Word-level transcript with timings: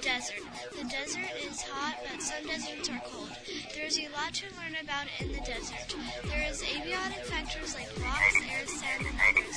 desert 0.00 0.40
The 0.72 0.84
desert 0.88 1.28
is 1.44 1.60
hot, 1.60 1.96
but 2.08 2.22
some 2.22 2.40
deserts 2.48 2.88
are 2.88 3.02
cold. 3.04 3.28
There 3.74 3.84
is 3.84 3.98
a 4.00 4.08
lot 4.16 4.32
to 4.40 4.46
learn 4.56 4.72
about 4.80 5.12
in 5.20 5.28
the 5.28 5.44
desert. 5.44 5.92
There 6.24 6.44
is 6.48 6.62
abiotic 6.64 7.24
factors 7.28 7.76
like 7.76 7.92
rocks, 8.00 8.36
air, 8.48 8.64
sand, 8.64 9.04
and 9.04 9.18
others. 9.20 9.56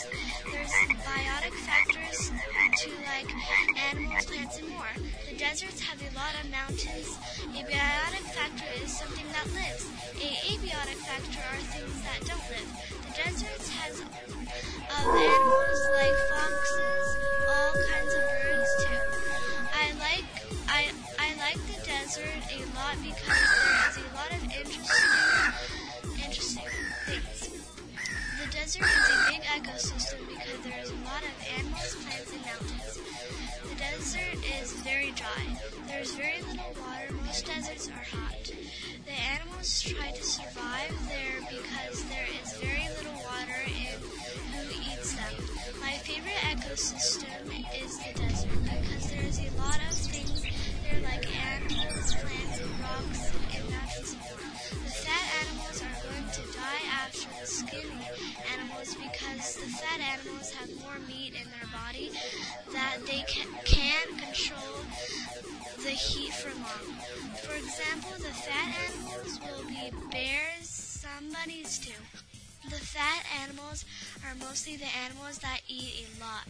There's 0.51 0.75
biotic 1.07 1.55
factors 1.63 2.27
to 2.27 2.89
like 3.07 3.31
animals, 3.87 4.25
plants, 4.25 4.59
and 4.59 4.69
more. 4.69 4.93
The 5.31 5.37
deserts 5.39 5.79
have 5.79 5.99
a 6.03 6.11
lot 6.11 6.35
of 6.35 6.51
mountains. 6.51 7.15
A 7.55 7.63
biotic 7.63 8.25
factor 8.35 8.67
is 8.83 8.91
something 8.91 9.27
that 9.31 9.47
lives. 9.55 9.87
A 10.19 10.27
abiotic 10.51 10.99
factor 11.07 11.39
are 11.39 11.63
things 11.71 11.97
that 12.03 12.19
don't 12.27 12.47
live. 12.51 12.69
The 12.99 13.11
deserts 13.15 13.69
has 13.79 14.02
desert 22.13 22.45
a 22.53 22.59
lot 22.77 22.95
because 23.01 23.25
there 23.25 23.89
is 23.89 23.97
a 23.97 24.07
lot 24.13 24.29
of 24.37 24.43
interesting 24.43 24.85
interesting 26.21 26.69
things. 27.09 27.49
The 28.37 28.51
desert 28.51 28.83
is 28.83 29.09
a 29.09 29.31
big 29.31 29.41
ecosystem 29.41 30.19
because 30.29 30.59
there 30.63 30.79
is 30.83 30.91
a 30.91 31.01
lot 31.09 31.23
of 31.25 31.33
animals, 31.57 31.95
plants, 32.05 32.31
and 32.33 32.41
mountains. 32.45 32.99
The 33.67 33.75
desert 33.81 34.37
is 34.61 34.73
very 34.83 35.11
dry. 35.11 35.57
There 35.87 36.01
is 36.01 36.13
very 36.13 36.41
little 36.41 36.75
water. 36.77 37.13
Most 37.25 37.47
deserts 37.47 37.89
are 37.89 38.05
hot. 38.13 38.51
The 39.05 39.17
animals 39.33 39.81
try 39.81 40.11
to 40.11 40.23
survive 40.23 40.93
there 41.09 41.39
because 41.49 42.03
there 42.05 42.27
is 42.43 42.53
very 42.57 42.89
little 42.93 43.17
water 43.25 43.61
and 43.65 44.03
who 44.53 44.69
eats 44.85 45.13
them. 45.13 45.33
My 45.81 45.93
favorite 46.05 46.37
ecosystem 46.53 47.22
skinny 57.45 58.07
animals 58.53 58.95
because 58.95 59.55
the 59.55 59.67
fat 59.67 59.99
animals 59.99 60.51
have 60.51 60.69
more 60.81 60.99
meat 61.07 61.33
in 61.35 61.47
their 61.51 61.69
body 61.71 62.11
that 62.71 62.97
they 63.05 63.23
can, 63.27 63.47
control 64.17 64.85
the 65.83 65.89
heat 65.89 66.33
for 66.33 66.49
long. 66.55 66.95
For 67.43 67.55
example, 67.55 68.11
the 68.17 68.33
fat 68.33 68.73
animals 68.89 69.39
will 69.41 69.67
be 69.67 69.91
bears, 70.11 70.69
somebody's 70.69 71.77
too. 71.77 72.01
The 72.69 72.79
fat 72.79 73.25
animals 73.43 73.85
are 74.25 74.35
mostly 74.35 74.77
the 74.77 74.87
animals 75.05 75.39
that 75.39 75.59
eat 75.67 76.07
a 76.07 76.23
lot. 76.23 76.47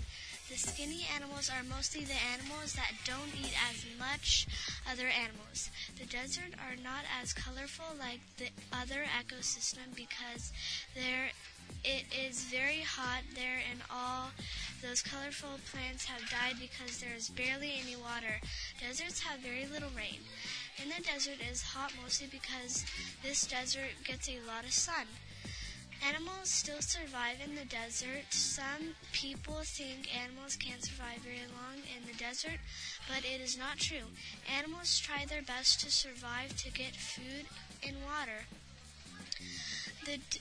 The 0.54 0.60
skinny 0.60 1.02
animals 1.16 1.50
are 1.50 1.64
mostly 1.64 2.06
the 2.06 2.22
animals 2.32 2.74
that 2.74 2.92
don't 3.06 3.34
eat 3.42 3.58
as 3.72 3.86
much 3.98 4.46
other 4.88 5.08
animals. 5.08 5.72
The 5.98 6.06
desert 6.06 6.54
are 6.62 6.76
not 6.76 7.10
as 7.20 7.34
colorful 7.34 7.98
like 7.98 8.20
the 8.38 8.50
other 8.72 9.06
ecosystem 9.18 9.96
because 9.96 10.54
there 10.94 11.32
it 11.84 12.06
is 12.14 12.44
very 12.54 12.82
hot 12.82 13.24
there 13.34 13.66
and 13.68 13.82
all 13.90 14.30
those 14.84 15.02
colorful 15.02 15.58
plants 15.72 16.06
have 16.06 16.30
died 16.30 16.62
because 16.62 17.00
there 17.00 17.16
is 17.18 17.30
barely 17.30 17.82
any 17.82 17.96
water. 17.96 18.38
Deserts 18.80 19.22
have 19.24 19.40
very 19.40 19.66
little 19.66 19.90
rain. 19.98 20.22
In 20.78 20.90
the 20.90 21.02
desert 21.02 21.42
is 21.50 21.64
hot 21.64 21.94
mostly 22.00 22.28
because 22.30 22.86
this 23.24 23.48
desert 23.48 24.06
gets 24.06 24.30
a 24.30 24.38
lot 24.46 24.66
of 24.66 24.72
sun. 24.72 25.08
Animals 26.08 26.50
still 26.50 26.82
survive 26.82 27.38
in 27.44 27.56
the 27.56 27.66
desert. 27.66 28.26
Some 28.32 28.96
people 29.14 29.62
think 29.64 30.10
animals 30.16 30.56
can't 30.58 30.84
survive 30.84 31.20
very 31.20 31.48
long 31.48 31.78
in 31.96 32.06
the 32.06 32.18
desert, 32.18 32.60
but 33.08 33.24
it 33.24 33.40
is 33.40 33.58
not 33.58 33.78
true. 33.78 34.12
Animals 34.58 35.00
try 35.00 35.26
their 35.26 35.42
best 35.42 35.80
to 35.82 35.92
survive 35.92 36.56
to 36.58 36.72
get 36.72 36.96
food 36.96 37.46
and 37.88 37.96
water. 38.04 38.46
The 40.06 40.18
d- 40.30 40.40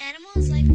Animals 0.00 0.50
like 0.50 0.72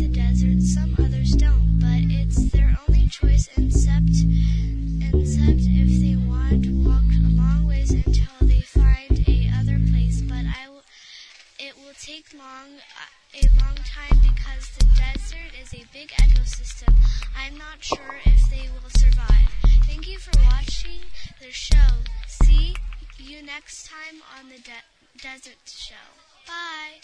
it 11.61 11.77
will 11.77 11.94
take 12.01 12.33
long 12.33 12.81
uh, 12.97 13.38
a 13.38 13.45
long 13.61 13.75
time 13.85 14.17
because 14.19 14.67
the 14.79 14.85
desert 14.97 15.53
is 15.61 15.72
a 15.75 15.85
big 15.94 16.09
ecosystem. 16.09 16.91
I'm 17.38 17.55
not 17.55 17.77
sure 17.81 18.19
if 18.25 18.49
they 18.49 18.67
will 18.73 18.89
survive. 18.89 19.49
Thank 19.85 20.07
you 20.07 20.17
for 20.17 20.31
watching 20.45 21.01
the 21.39 21.51
show. 21.51 22.01
See 22.27 22.75
you 23.19 23.44
next 23.44 23.88
time 23.88 24.23
on 24.39 24.49
the 24.49 24.57
de- 24.57 25.22
desert 25.22 25.61
show. 25.66 25.94
Bye. 26.47 27.01